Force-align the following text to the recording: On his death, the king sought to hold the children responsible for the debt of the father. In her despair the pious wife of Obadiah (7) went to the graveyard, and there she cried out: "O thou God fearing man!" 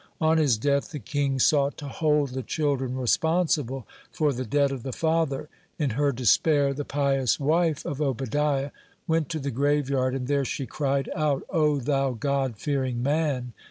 On 0.19 0.39
his 0.39 0.57
death, 0.57 0.89
the 0.89 0.97
king 0.97 1.37
sought 1.37 1.77
to 1.77 1.87
hold 1.87 2.29
the 2.29 2.41
children 2.41 2.97
responsible 2.97 3.85
for 4.11 4.33
the 4.33 4.43
debt 4.45 4.71
of 4.71 4.81
the 4.81 4.91
father. 4.91 5.47
In 5.77 5.91
her 5.91 6.11
despair 6.11 6.73
the 6.73 6.83
pious 6.83 7.39
wife 7.39 7.85
of 7.85 8.01
Obadiah 8.01 8.71
(7) 8.71 8.71
went 9.07 9.29
to 9.29 9.37
the 9.37 9.51
graveyard, 9.51 10.15
and 10.15 10.25
there 10.27 10.43
she 10.43 10.65
cried 10.65 11.07
out: 11.15 11.43
"O 11.51 11.77
thou 11.77 12.13
God 12.13 12.57
fearing 12.57 13.03
man!" 13.03 13.53